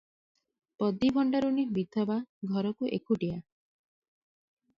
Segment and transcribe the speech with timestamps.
[0.83, 2.17] ପଦୀ ଭଣ୍ଡାରୁଣୀ ବିଧବା-
[2.55, 3.37] ଘରକୁ ଏକୁଟିଆ।